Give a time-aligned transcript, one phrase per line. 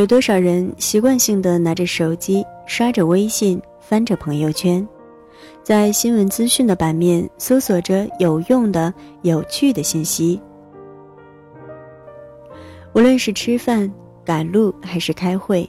[0.00, 4.88] 有多少人习惯性的拿着手机刷着微信，翻着朋友圈，
[5.62, 10.40] 在新闻资讯的版面搜索着有用的、有趣的信息？
[12.94, 13.92] 无论是吃饭、
[14.24, 15.68] 赶路还是开会，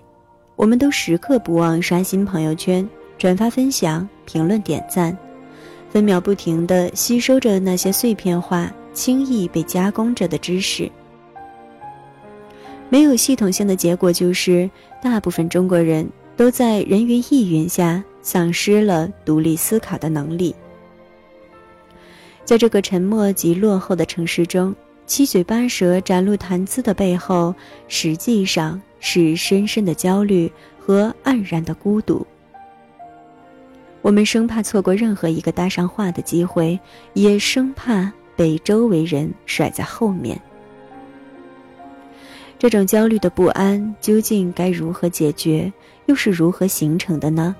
[0.55, 5.18] 我们都时刻不忘刷新朋友圈、转发分享、评论点赞，
[5.90, 10.90] 分秒不停地吸收着那些碎片化、轻易被加工着的知识。
[12.91, 14.70] 没有系统性的结果，就是
[15.02, 16.05] 大部分中国人
[16.36, 20.54] 都在人云亦云下丧失了独立思考的能力。
[22.44, 27.55] 在这个沉默及落后的城市中，七嘴八舌展露谈资的背后，
[27.88, 32.27] 实际上是深深的焦虑和黯然的孤独。
[34.02, 36.77] 我们生怕错过任何一个搭上话的机会，
[37.13, 40.37] 也生怕被周围人甩在后面。
[42.62, 45.73] 这种焦虑的不安究竟该如何解决，
[46.05, 47.55] 又是如何形成的呢？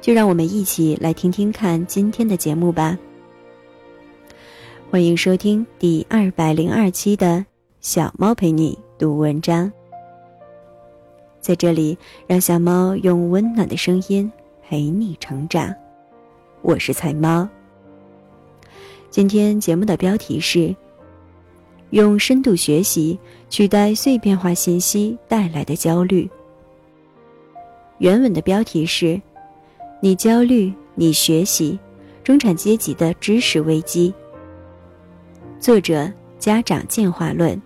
[0.00, 2.98] 就让我们一起来听听看今天的节目吧。
[4.90, 7.36] 欢迎收听第二百零二期的
[7.82, 9.66] 《小猫陪你读文章》。
[11.38, 14.32] 在这里，让小猫用温暖的声音
[14.62, 15.70] 陪你成长。
[16.62, 17.46] 我是菜猫。
[19.10, 20.74] 今天节目的标题是。
[21.92, 23.18] 用深度学习
[23.50, 26.28] 取代碎片化信息带来的焦虑。
[27.98, 29.20] 原文的标题是
[30.00, 31.78] ：“你焦虑，你学习，
[32.24, 34.12] 中产阶级的知识危机。”
[35.60, 37.60] 作者：家长进化论。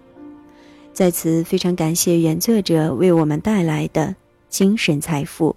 [0.93, 4.17] 在此，非常感谢原作者为我们带来的
[4.49, 5.55] 精神财富。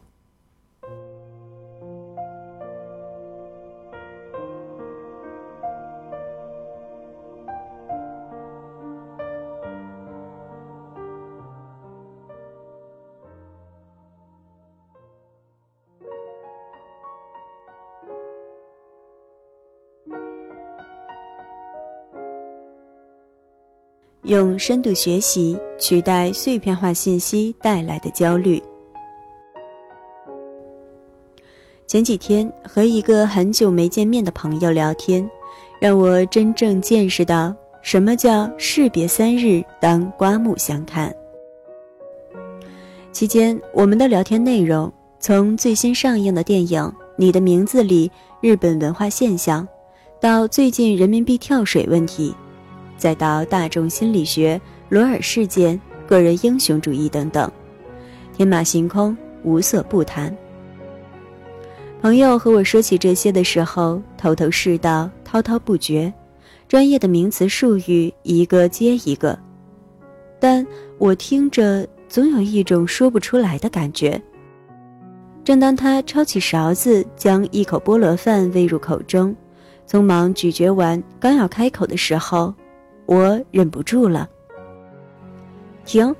[24.30, 28.62] 用深度学习取代碎片化信息带来的焦虑。
[31.88, 35.28] 前几天和一个很久没见面的朋友聊天，
[35.82, 37.52] 让我真正见识到
[37.82, 41.12] 什么叫士别三日当刮目相看。
[43.12, 46.80] 期间，我们的聊天内容从最新上映的电影
[47.18, 48.08] 《你的名字里》
[48.42, 49.68] 日本文化现象，
[50.22, 52.32] 到最近人民币跳水问题。
[53.00, 57.50] 再到大众心理学、罗尔事件、个人英雄主义等等，
[58.36, 60.36] 天马行空，无所不谈。
[62.02, 66.14] 朋友和我说起这些的时候，头头是道，滔滔不绝，
[66.68, 69.38] 专业的名词术语一个接一个，
[70.40, 70.66] 但
[70.98, 74.22] 我听着总有一种说不出来的感觉。
[75.44, 79.36] 正当他抄起勺子，将一口菠萝饭喂入口中，
[79.88, 82.54] 匆忙咀嚼完，刚要开口的时候。
[83.10, 84.30] 我忍不住了。
[85.84, 86.16] 停，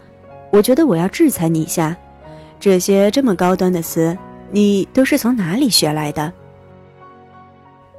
[0.52, 1.96] 我觉得我要制裁你一下。
[2.60, 4.18] 这些这么高端的词，
[4.50, 6.34] 你都是从哪里学来的？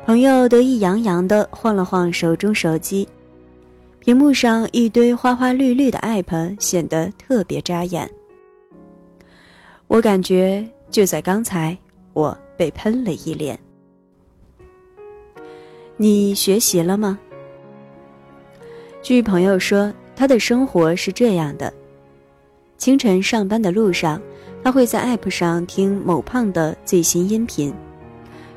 [0.05, 3.09] 朋友得意洋洋地晃了晃手中手机，
[4.01, 8.11] 屏幕上一堆花花绿绿的 app 显得特别扎眼。
[9.87, 11.79] 我感觉就在刚才，
[12.13, 13.57] 我被喷了一脸。
[15.97, 17.17] 你学习了吗？
[19.03, 21.73] 据朋友说，他的生活是这样的：
[22.77, 24.21] 清晨上班的路上，
[24.63, 27.73] 他会在 App 上听某胖的最新音频；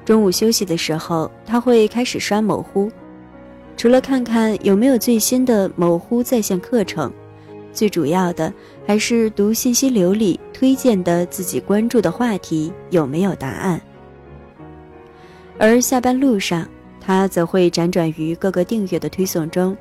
[0.03, 2.91] 中午休息的时候，他会开始刷某乎，
[3.77, 7.09] 除了看看有没有最新的某乎在线课程，
[7.71, 8.53] 最主要的
[8.85, 13.79] 还是读信息流里推荐的自己关注的话题有没有答案。
[15.57, 16.67] 而下班路上，
[16.99, 19.75] 他则会辗转于各个订阅的推送中。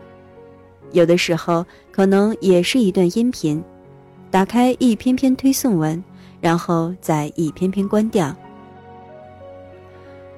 [0.92, 3.62] 有的时候可能也是一段音频，
[4.30, 6.02] 打开一篇篇推送文，
[6.40, 8.34] 然后再一篇篇关掉。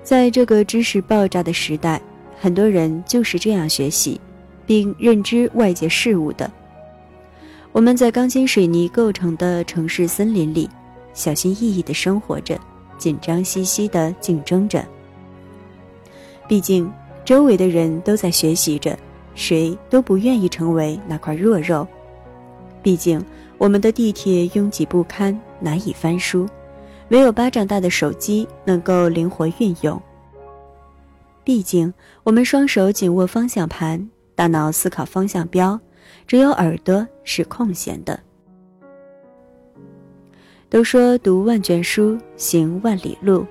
[0.03, 2.01] 在这个知识爆炸的时代，
[2.41, 4.21] 很多人就是这样学习，
[4.67, 6.51] 并认知外界事物的。
[7.73, 10.69] 我们在钢筋水泥构成的城市森林里，
[11.13, 12.59] 小心翼翼地生活着，
[12.97, 14.85] 紧张兮兮地竞争着。
[16.47, 16.89] 毕竟，
[17.25, 18.97] 周围的人都在学习着。
[19.35, 21.87] 谁都不愿意成为那块弱肉，
[22.83, 23.25] 毕竟
[23.59, 26.49] 我们的地铁拥挤不堪，难以翻书，
[27.09, 30.01] 唯有巴掌大的手机能够灵活运用。
[31.43, 31.93] 毕竟
[32.23, 35.79] 我们双手紧握方向盘，大脑思考方向标，
[36.27, 38.19] 只有耳朵是空闲的。
[40.71, 43.47] 都说读万卷书，行万里路，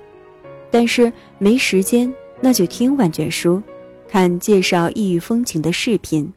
[0.70, 3.62] 但是没时间，那就听万卷书，
[4.14, 6.32] 看介绍异域风情的视频。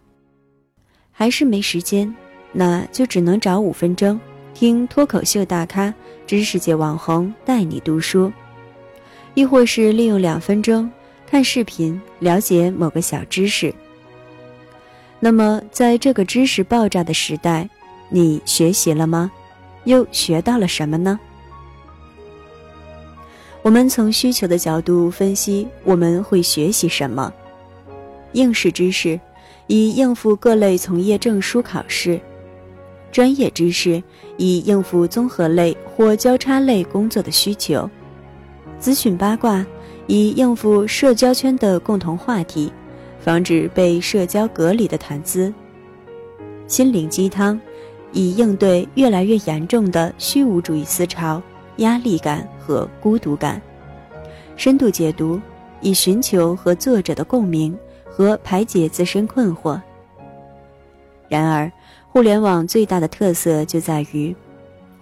[1.11, 2.11] 还是没时间，
[2.51, 4.19] 那就只能找五分钟，
[4.55, 5.93] 听脱口秀大咖、
[6.25, 8.33] 知识界网红带你读书，
[9.35, 10.89] 亦或是利用两分钟
[11.29, 13.71] 看视频了解某个小知识。
[15.19, 17.69] 那么，在这个知识爆炸的时代，
[18.09, 19.31] 你学习了吗？
[19.83, 21.19] 又学到了什么呢？
[23.61, 27.31] 我们从需求的角度分析，我们会学习什么？
[28.37, 29.19] 应试知识，
[29.65, 32.19] 以应付各类从业证书考试；
[33.11, 34.01] 专业知识，
[34.37, 37.89] 以应付综合类或交叉类工作的需求；
[38.79, 39.65] 资讯八卦，
[40.05, 42.71] 以应付社交圈的共同话题。
[43.19, 45.53] 防止被社交隔离的谈资，
[46.65, 47.59] 心灵鸡汤，
[48.13, 51.41] 以应对越来越严重的虚无主义思潮、
[51.77, 53.59] 压力感和孤独感；
[54.55, 55.41] 深度解读，
[55.81, 57.77] 以寻求和作者的共鸣
[58.17, 59.79] 和排解自身困惑。
[61.29, 61.71] 然而，
[62.07, 64.35] 互联网最大的特色就在于，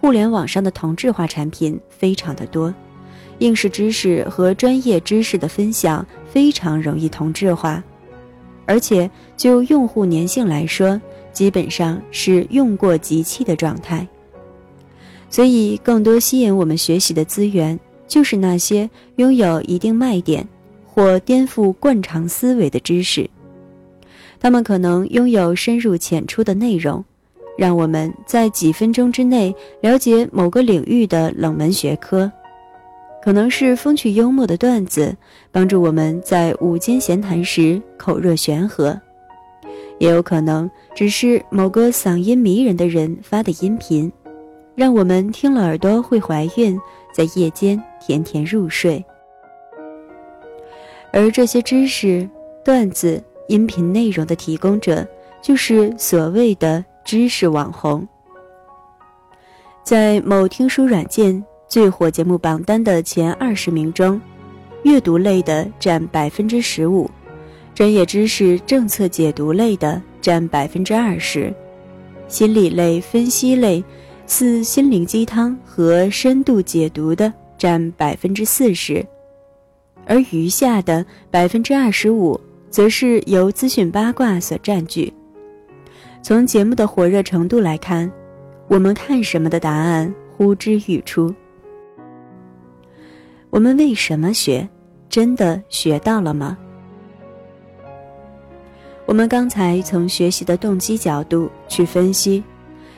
[0.02, 2.74] 互联网上的同质化产品非常的多，
[3.38, 7.82] 应试知识和专业知识的分享非常容易同质化。
[8.66, 11.02] 而且就用户粘性来说，
[11.32, 14.06] 基本上是用过即弃的状态。
[15.30, 17.80] 所以，更多吸引我们学习的资源，
[18.10, 20.46] 就是那些拥有一定卖点
[20.96, 23.30] 或颠覆惯常思维的知识。
[24.40, 27.04] 他们可能拥有深入浅出的内容，
[27.58, 32.32] 让我们在几分钟之内了解某个领域的冷门学科。
[33.22, 35.14] 可能是风趣幽默的段子，
[35.52, 38.98] 帮助我们在午间闲谈时口若悬河；
[40.00, 44.10] 也有可能只是某个嗓音迷人的人发的音频，
[44.76, 46.80] 让我们听了耳朵会怀孕，
[47.14, 49.04] 在夜间甜甜入睡。
[51.16, 52.30] 而这些知识、
[52.62, 55.08] 段子、音频内容的提供者，
[55.42, 58.06] 就是所谓的知识网红，
[59.82, 61.42] 在某听书软件。
[61.68, 64.22] 最火节目榜单的前二十名中，
[64.84, 67.10] 阅读类的占百分之十五，
[67.74, 71.52] 专业知识、政策解读类的占百分之二十，
[72.28, 73.84] 心理类、分析类、
[74.28, 79.04] 似心灵鸡汤和深度解读的占百分之四十，
[80.06, 85.12] 而余下的百分之二十五，则是由资讯八卦所占据。
[86.22, 88.12] 从节目的火热程度来看，
[88.68, 91.34] 我们看什么的答案呼之欲出。
[93.50, 94.68] 我们为什么学？
[95.08, 96.58] 真的学到了吗？
[99.06, 102.44] 我们刚才从学习的动机角度去分析，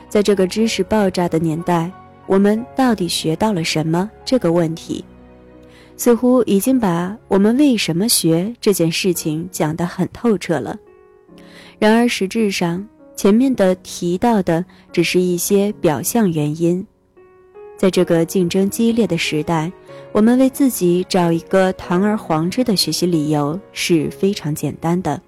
[0.08, 1.92] 在这个知识爆炸的年代，
[2.26, 4.10] 我们到底学到了什么？
[4.24, 5.04] 这个问题，
[5.98, 10.74] 似乎已经把我们为什么学这件事情讲得很透彻了。
[11.78, 16.86] 然而，实质上前面的提到的只是一些表象原因。
[17.76, 19.70] 在这个竞争激烈的时代，
[20.12, 25.20] 我们为自己找一个堂而皇之的学习理由是非常简单的。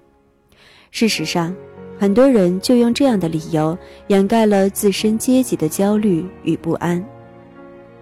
[0.89, 1.55] 事实上，
[1.99, 7.03] 很多人就用这样的理由掩盖了自身阶级的焦虑与不安。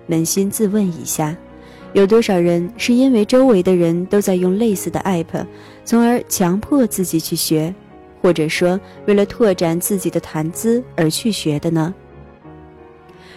[0.07, 1.35] 扪心自问一下，
[1.93, 5.45] 有多少人是因为周围的人都在用类似的 app，
[5.83, 7.73] 从而强迫自己去学，
[8.21, 11.93] 或者说为了拓展自己的谈资而去学的呢？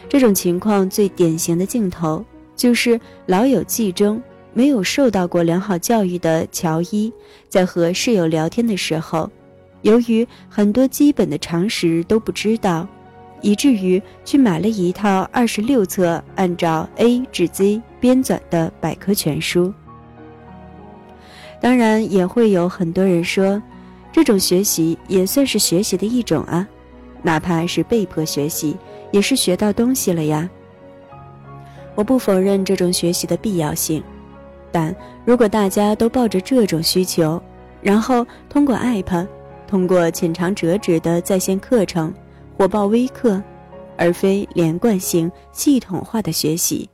[0.09, 2.23] 这种情况最典型的镜头，
[2.54, 7.11] 就是《老友记》中没有受到过良好教育的乔伊，
[7.49, 9.30] 在和室友聊天的时候，
[9.80, 12.87] 由于很多基本的常识都不知道，
[13.42, 19.72] 以至于去买了一套二十六册按照 A 至 Z 编纂的百科全书。
[21.61, 23.62] 当然，也会有很多人说，
[24.11, 26.66] 这种学习也算是学习的一种啊，
[27.22, 28.76] 哪怕是被迫学习。
[29.12, 30.49] 也是学到东西了呀。
[31.94, 34.02] 我不否认这种学习的必要性，
[34.72, 34.96] 但
[35.26, 37.38] 如果大家都抱着这种需求，
[37.82, 39.26] 然后通过 App，
[39.68, 42.11] 通过浅尝辄止的在线课程，
[42.62, 43.42] 火爆微课，
[43.97, 46.88] 而非连贯性、系统化的学习，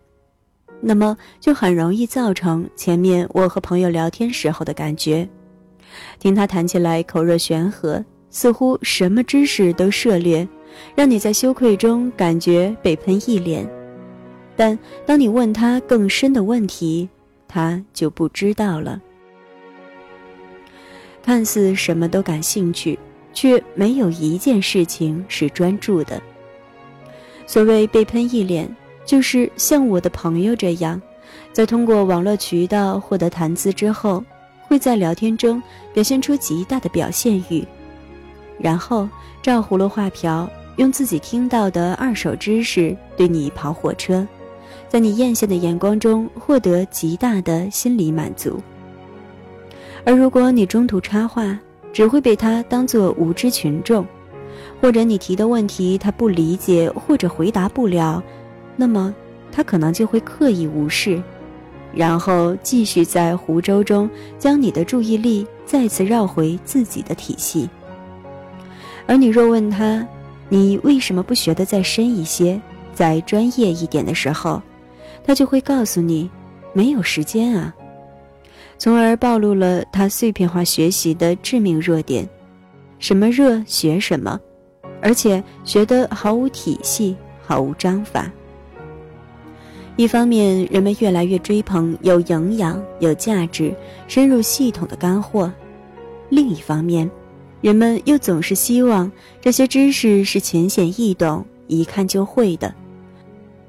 [0.81, 5.29] 那么就很容易造成前面我和朋友聊天时候的感觉，
[6.19, 10.49] 听他谈起来口若悬河，似乎什么知识都涉猎。
[10.95, 13.71] 让你在羞愧中感觉被喷一脸，
[14.57, 17.07] 但当你问他更深的问题，
[17.47, 18.99] 他就不知道了。
[21.23, 22.99] 看似什么都感兴趣，
[23.39, 26.21] 却没有一件事情是专注的。
[27.47, 28.69] 所谓被喷一脸，
[29.05, 31.01] 就是像我的朋友这样，
[31.53, 34.25] 在通过网络渠道获得谈资之后，
[34.67, 35.63] 会在聊天中
[35.95, 37.65] 表现出极大的表现欲，
[38.59, 39.09] 然后
[39.41, 44.27] 照葫芦画瓢，用自己听到的二手知识对你跑火车，
[44.89, 48.61] 在你艳羡的眼光中获得极大的心理满足。
[50.05, 51.57] 而如果你中途插话，
[51.93, 54.07] 只会被他当作无知群众，
[54.81, 58.23] 或者你提的问题他不理解或者回答不了，
[58.77, 59.15] 那么
[59.51, 61.21] 他可能就会刻意无视，
[61.93, 67.69] 然后继续在湖州中将你的注意力再次绕回自己的体系。
[69.07, 70.07] 而你若问他，
[70.49, 72.61] 你为什么不学得再深一些、
[72.93, 74.63] 再专业一点的时候，
[75.25, 76.31] 他就会告诉你，
[76.73, 77.75] 没有时间啊。
[78.79, 82.27] 从而暴露了他碎片化学习的致命弱点：
[83.01, 84.39] 什么热学什么，
[85.03, 88.31] 而且学得毫无体系、毫无章法。
[89.97, 93.75] 一方面，人们越来越追捧有营养、有价值、
[94.07, 95.51] 深入系统的干货；
[96.29, 97.11] 另一方面，
[97.61, 102.73] 人们又总是希望这些知识是浅显易懂、一看就会的，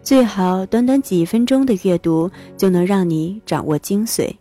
[0.04, 4.32] 最好短短几分钟的阅读就能让你掌握精髓。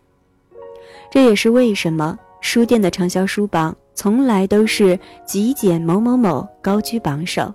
[1.11, 7.53] 这也是为什么书店的畅销书榜从来都是极简某某某高居榜首，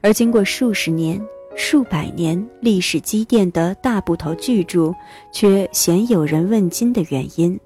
[0.00, 1.20] 而经过数十年、
[1.54, 4.92] 数百年历史积淀的大部头巨著，
[5.32, 7.58] 却鲜有人问津的原因。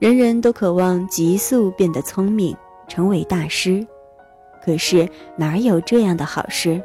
[0.00, 2.56] 人人都渴望急速变得聪明，
[2.88, 3.86] 成为大师，
[4.64, 6.82] 可是哪有这样的好事？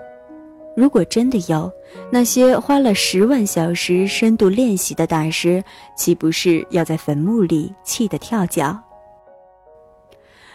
[0.79, 1.69] 如果真的有
[2.09, 5.62] 那些花了十万小时深度练习的大师，
[5.98, 8.79] 岂不是要在坟墓里气得跳脚？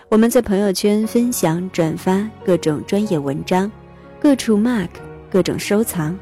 [0.09, 3.71] 我们在朋友圈分享、转发各种专业文章，
[4.19, 4.89] 各处 mark，
[5.31, 6.19] 各种收藏，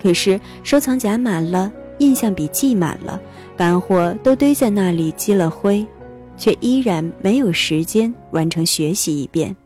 [0.00, 3.20] 可是收藏夹满了，印象笔记满了，
[3.56, 5.84] 干货都堆在那里积了灰，
[6.36, 9.56] 却依然没有时间完成学习一遍。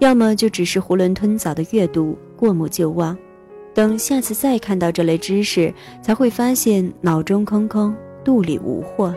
[0.00, 3.16] 要么就只是囫囵吞枣的阅读，过目就忘，
[3.74, 9.14] 等下次再看到这类知识，才会发现脑中空空，肚里无货。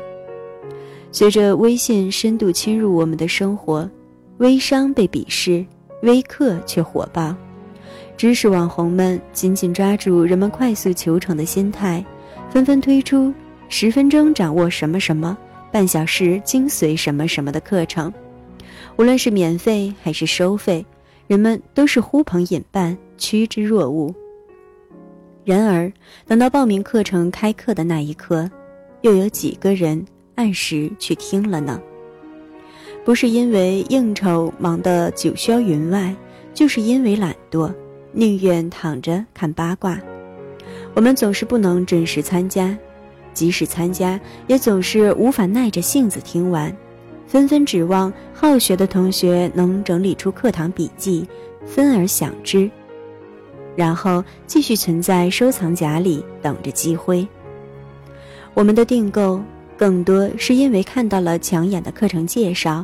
[1.11, 3.89] 随着微信深度侵入我们的生活，
[4.37, 5.65] 微商被鄙视，
[6.03, 7.35] 微课却火爆。
[8.15, 12.03] 知识网红们紧紧抓住人们快速求成的心态，
[12.49, 13.33] 纷纷推出
[13.69, 15.37] 十分钟掌握什么什么，
[15.71, 18.13] 半小时精髓什么什么的课程。
[18.97, 20.85] 无论是免费还是收费，
[21.29, 24.11] 人们都是呼朋引伴，趋之若鹜。
[25.45, 25.93] 然而，
[26.25, 28.49] 等到报名课程开课的那一刻，
[29.01, 31.79] 又有几个人按时去听了呢？
[33.05, 36.15] 不是因为应酬忙得九霄云外，
[36.55, 37.71] 就是因为懒惰，
[38.11, 40.01] 宁愿躺着看八卦。
[40.95, 42.75] 我们总是不能准时参加，
[43.35, 46.75] 即使参加，也总是无法耐着性子听完。
[47.29, 51.27] 纷纷指望好学的同学能整理出课堂笔记，
[51.63, 52.67] 分而享之，
[53.75, 57.25] 然后继续存在收藏夹里等着积灰。
[58.55, 59.39] 我们的订购
[59.77, 62.83] 更多是因为看到了抢眼的课程介绍，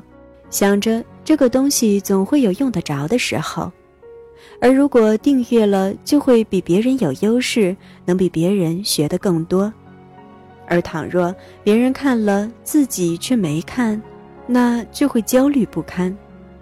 [0.51, 3.71] 想着这个东西总会有用得着的时候，
[4.61, 7.75] 而如果订阅了，就会比别人有优势，
[8.05, 9.73] 能比别人学得更多。
[10.67, 11.33] 而倘若
[11.63, 13.99] 别人看了，自己却没看。
[14.47, 16.15] 那就会焦虑不堪，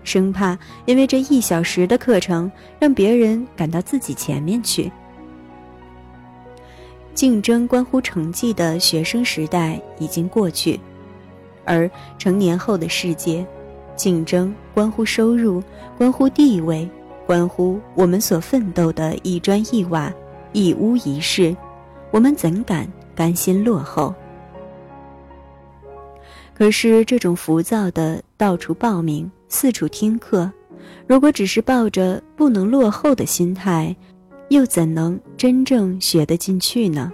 [0.03, 4.91] 生怕因为这一小时的课程让别人赶到自己前面去。
[7.13, 10.79] 竞争关乎成绩的学生时代已经过去，
[11.63, 13.45] 而成年后的世界，
[13.95, 15.61] 竞争关乎收入，
[15.97, 16.89] 关乎地位，
[17.27, 20.11] 关乎我们所奋斗的一砖一瓦、
[20.53, 21.55] 一屋一室，
[22.09, 24.13] 我们怎敢甘心落后？
[26.53, 30.51] 可是这种浮躁的到处报名、四处听课，
[31.07, 33.95] 如果只是抱着不能落后的心态，
[34.49, 37.11] 又怎能真正学得进去呢？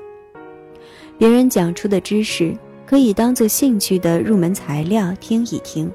[1.17, 2.55] 别人讲出的知识
[2.86, 5.89] 可以当做兴趣的入门材料听一听，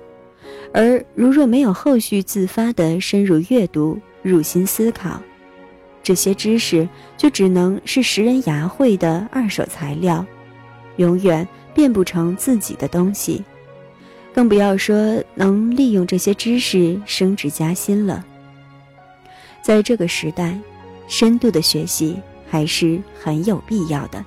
[0.73, 5.21] 而如若没有后续自发的深入阅读、入心思考，
[6.03, 10.25] 这些知识就只能是拾人牙慧的二手材料，
[10.97, 11.47] 永远。
[11.75, 13.45] 变不成自己的东西，
[14.33, 18.25] 更不要说能利用这些知识升职加薪了。
[19.63, 20.59] 在这个时代，
[21.09, 22.17] 深度的学习
[22.49, 24.25] 还是很有必要的，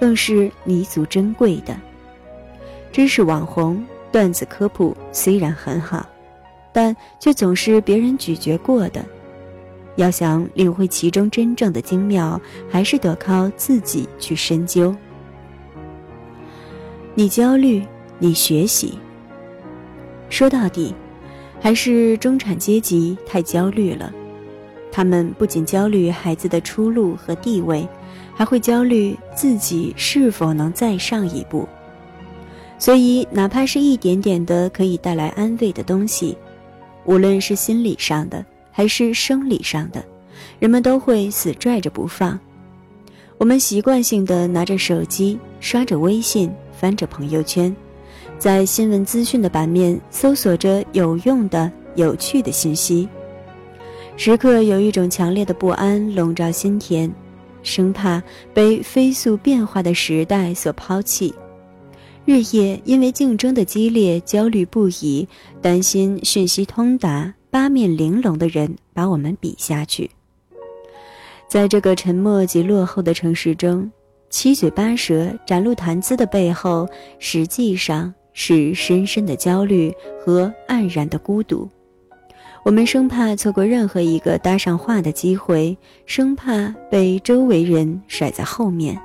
[0.00, 1.76] 更是弥足珍贵的。
[2.92, 6.06] 知识网红、段子科普虽然很好，
[6.72, 9.04] 但却总是别人咀嚼过的。
[9.96, 14.94] 要想领会其中真正的精妙，还是得靠自己去深究。
[17.18, 17.82] 你焦虑，
[18.18, 18.92] 你学习。
[20.28, 20.94] 说到底，
[21.58, 24.12] 还是中产阶级太焦虑了。
[24.92, 27.88] 他们不仅焦虑孩子的出路和地位，
[28.34, 31.66] 还会焦虑自己是否能再上一步。
[32.78, 36.36] 所以，哪怕是一点点的可以带来安慰的东西，
[37.06, 40.04] 无论是心理上的还是生理上的，
[40.58, 42.38] 人们都会死拽着不放。
[43.38, 47.74] 我们习惯性的拿着手机，刷着微信，翻着朋友圈，
[48.38, 53.08] 在新闻资讯的版面搜索着有用的、有趣的信息，
[54.16, 57.10] 时刻有一种强烈的不安笼罩心田，
[57.62, 61.34] 生怕被飞速变化的时代所抛弃。
[62.24, 65.26] 日夜因为竞争的激烈焦虑不已，
[65.62, 70.10] 担心讯息通达、八面玲珑的人把我们比下去。
[71.48, 73.88] 在这个沉默及落后的城市中，
[74.30, 79.92] 七嘴八舌、展露谈资的背后，实际上是深深的焦虑
[80.24, 81.68] 和黯然的孤独。
[82.64, 89.00] 我们生怕错过任何一个搭上话的机会，生怕被周围人甩在后面。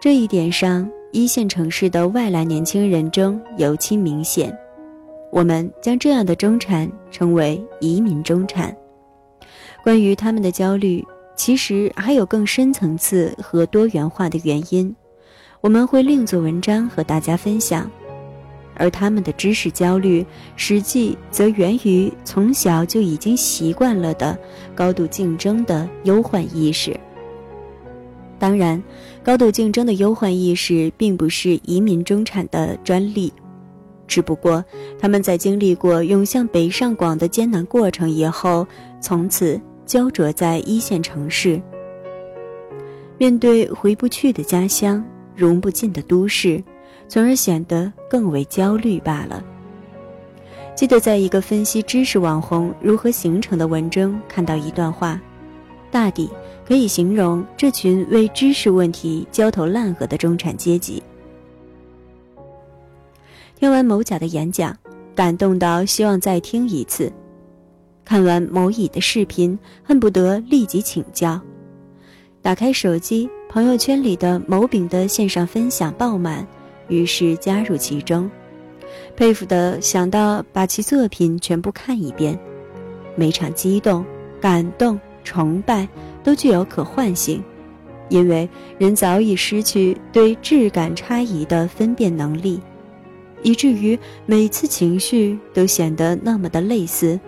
[0.00, 0.90] 这一点上。
[1.16, 4.52] 一线城市的外来年轻人中尤其明显，
[5.30, 8.76] 我们将这样的中产称为移民中产。
[9.84, 11.04] 关于他们的焦虑，
[11.36, 14.94] 其实还有更深层次和多元化的原因，
[15.60, 17.90] 我们会另做文章和大家分享。
[18.76, 20.26] 而他们的知识焦虑，
[20.56, 24.36] 实际则源于从小就已经习惯了的
[24.74, 26.98] 高度竞争的忧患意识。
[28.38, 28.82] 当然。
[29.24, 33.32] 高度竞争的忧患意识并不是移民中产的专利，
[34.06, 34.62] 只不过
[34.98, 38.66] 他们在经历过涌向北上广的艰难过程以后，
[39.00, 41.60] 从此焦灼在一线城市，
[43.18, 46.62] 面对回不去的家乡、融不进的都市，
[47.08, 49.44] 从而显得更为焦虑罢了。
[50.74, 55.20] 记得在一个分析知识网红如何形成的文中看到一段话，
[55.90, 56.28] 大抵。
[56.66, 61.02] 可以形容这群为知识问题焦头烂额的中产阶级。
[63.54, 64.74] 听完某甲的演讲，
[65.14, 67.12] 感动到希望再听一次；
[68.04, 71.40] 看完某乙的视频，恨不得立即请教；
[72.42, 76.46] 打开手机，朋友圈里的某丙的线上分享爆满，
[76.88, 78.30] 于是加入其中，
[79.16, 82.38] 佩服的想到把其作品全部看一遍。
[83.16, 84.04] 每场激动、
[84.40, 85.88] 感动、崇拜。
[86.24, 87.44] 都具有可唤性，
[88.08, 92.58] 因为人早已失去对质感差异的分辨能力，
[93.42, 97.20] 以至于每次情绪都显得那么的类似，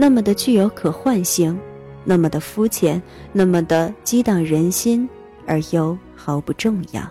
[0.00, 1.58] 那么的具有可唤性，
[2.04, 5.08] 那么的肤浅，那么的激荡人心，
[5.44, 7.02] 而又毫不重要。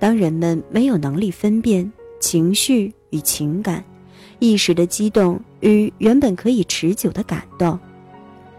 [0.00, 3.84] 当人们没有能力分辨情绪与情感，
[4.40, 7.78] 一时的激动与原本可以持久的感动。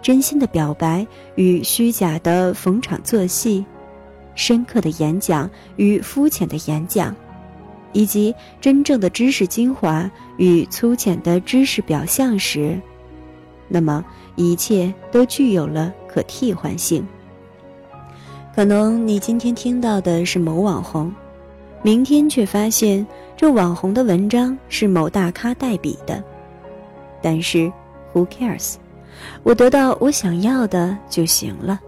[0.02, 3.66] 真心的表白与虚假的逢场作戏，
[4.34, 7.14] 深刻的演讲与肤浅的演讲，
[7.92, 12.80] 以及真正的知识精华与粗浅的知识表象时，
[13.68, 14.04] 那么
[14.36, 17.06] 一切都具有了可替换性。
[18.56, 21.14] 可能你今天听到的是某网红，
[21.82, 23.06] 明天却发现
[23.38, 26.22] 这网红的文章是某大咖代笔的，
[27.22, 27.72] 但是
[28.14, 28.76] ，Who cares？
[29.44, 31.80] 我得到我想要的就行了。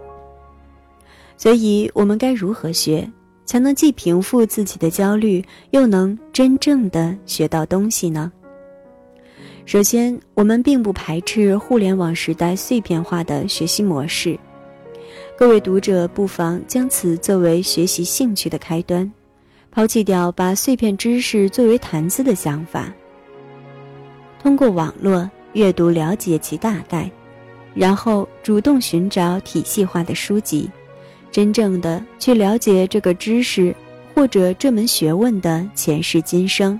[1.36, 3.10] 所以，我们该如何学，
[3.52, 8.32] 才能既平复自己的焦虑，又能真正的学到东西呢？
[9.66, 14.38] 首先，我们并不排斥互联网时代碎片化的学习模式。
[15.36, 19.12] 各位读者不妨将此作为学习兴趣的开端，
[19.70, 22.90] 抛弃掉把碎片知识作为谈资的想法。
[24.42, 27.10] 通过网络阅读，了解其大概。
[27.74, 30.70] 然后主动寻找体系化的书籍，
[31.32, 33.74] 真正的去了解这个知识
[34.14, 36.78] 或者这门学问的前世今生，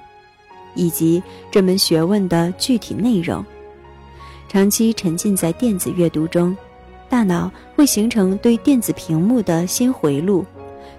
[0.75, 3.45] 以及这门学问的具体内容。
[4.49, 6.55] 长期沉浸在电子阅读中，
[7.09, 10.45] 大脑会形成对电子屏幕的新回路，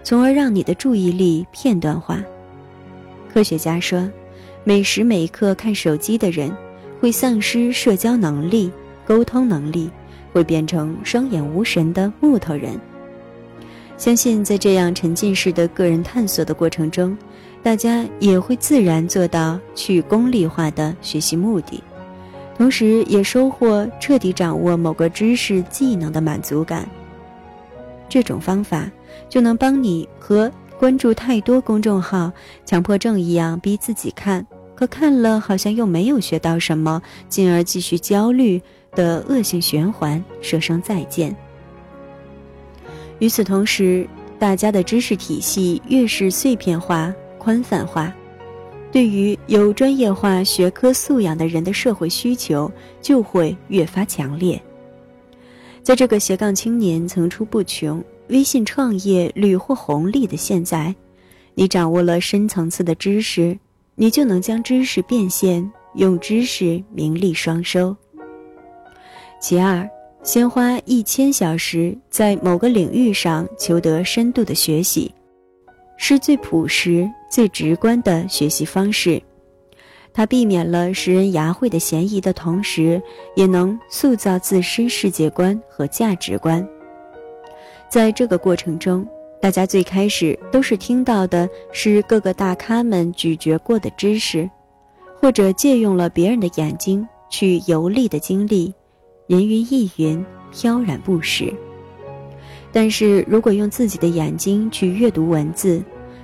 [0.03, 2.19] 从而让你的注意力片段化。
[3.31, 4.09] 科学家说，
[4.63, 6.51] 每时每刻看手机的人，
[6.99, 8.71] 会丧失社交能力。
[9.05, 9.89] 沟通能力
[10.31, 12.79] 会变成双眼无神的木头人。
[14.03, 17.17] 相信在这样沉浸式的个人探索的过程中，
[17.63, 21.81] 大家也会自然做到去功利化的学习目的，
[22.57, 26.85] 同时也收获彻底掌握某个知识技能的满足感。
[28.09, 28.91] 这种方法
[29.29, 32.29] 就能帮你和关注太多公众号、
[32.65, 38.61] 强迫症一样逼自己看，可看了好像又没有学到什么，进而继续焦虑
[38.93, 41.33] 的恶性循环说声再见。
[43.19, 48.13] 与此同时，大家的知识体系越是碎片化、宽泛化，
[48.91, 52.69] 对于有专业化学科素养的人的社会需求
[53.01, 54.61] 就会越发强烈。
[55.81, 60.93] 在这个斜杠青年层出不穷、微信创业屡获红利的现在，
[61.53, 63.57] 你掌握了深层次的知识，
[63.95, 67.95] 你就能将知识变现，用知识名利双收。
[69.39, 69.87] 其二。
[70.23, 75.13] 先花一千小时在某个领域上求得深度的学习，
[75.97, 79.21] 是最朴实、最直观的学习方式。
[80.13, 83.01] 它避免了识人牙慧的嫌疑的同时，
[83.35, 86.65] 也能塑造自身世界观和价值观。
[87.89, 89.05] 在这个过程中，
[89.41, 94.49] 大家最开始都是听到的是各个大咖们咀嚼过的知识，
[95.19, 98.73] 或者借用了别人的眼睛去游历的经历。
[99.25, 101.53] 人云亦云，飘然不实。
[102.71, 105.81] 但是如果用自己的眼睛去阅读文字，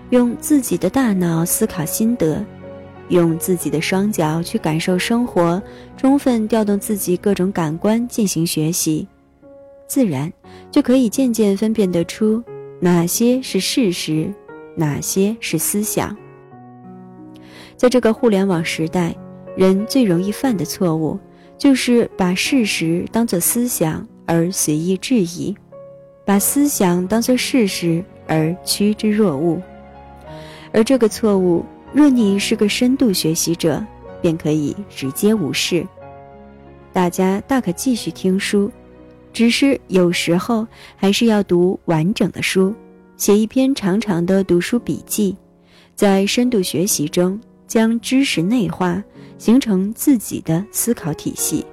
[0.10, 2.44] 用自己的大脑思考心得，
[3.08, 5.62] 用自己的双脚去感受生活，
[5.96, 9.08] 充分调动自己各种感官进行学习，
[9.88, 10.32] 自然
[10.70, 12.44] 就可以渐渐分辨得出
[12.82, 14.34] 哪些是事实，
[14.76, 16.16] 哪些是思想。
[17.78, 19.16] 在这个互联网时代，
[19.56, 21.18] 人最容易犯的错误。
[21.60, 25.54] 就是把事实当作思想而随意质疑，
[26.26, 29.62] 把思想当作事实而趋之若鹜。
[30.72, 33.86] 而这个错误，若你是个深度学习者，
[34.22, 35.86] 便可以直接无视。
[36.94, 38.72] 大家大可继续听书，
[39.34, 42.74] 只是有时候还是要读完整的书，
[43.18, 45.36] 写一篇长长的读书笔记，
[45.94, 49.04] 在深度学习中将知识内化。
[49.40, 51.66] 形成自己的思考体系，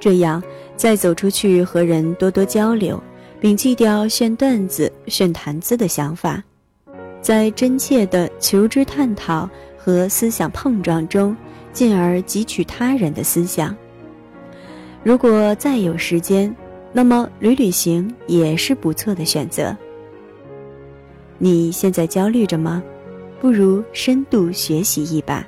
[0.00, 0.42] 这样
[0.76, 3.00] 再走出去和人多多交流，
[3.40, 6.42] 摒弃掉炫段子、炫谈资的想法，
[7.20, 11.36] 在真切的求知探讨和思想碰撞中，
[11.72, 13.76] 进而汲取他人的思想。
[15.04, 16.52] 如果再有时间，
[16.92, 19.76] 那么旅旅行也是不错的选择。
[21.36, 22.82] 你现在焦虑着吗？
[23.40, 25.46] 不如深度学习一把。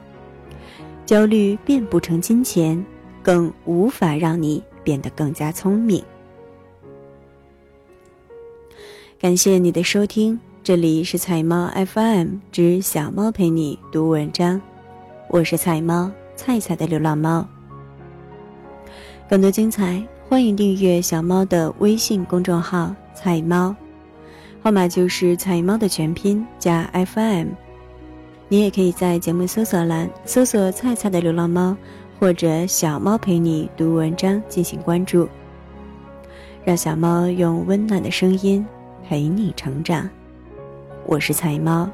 [1.11, 2.87] 焦虑变不成金钱，
[3.20, 6.01] 更无法让你变得更加聪明。
[9.18, 14.62] 感谢你的收听，这里是彩猫 FM 之小猫陪你读文章，
[15.29, 17.44] 我是彩猫菜菜的流浪猫。
[19.29, 23.75] 更多精彩，欢迎订阅小猫的微信公众号“菜猫”，
[24.62, 27.49] 号码就是菜猫的全拼加 FM。
[28.53, 31.77] 你也可以在节目搜索栏搜索“菜菜的流浪猫”
[32.19, 35.29] 或者“小猫陪你读文章”进行关注，
[36.65, 38.67] 让小猫用温暖的声音
[39.09, 40.11] 陪你成长。
[41.07, 41.89] 我是菜猫，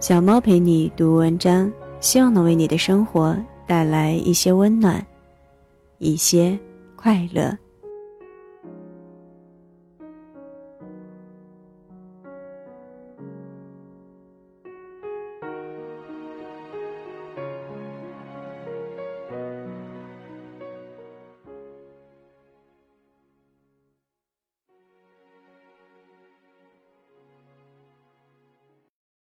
[0.00, 5.06] 小猫陪你读文章，希望能为你的生活带来一些温暖，
[5.98, 6.58] 一些
[6.96, 7.56] 快乐。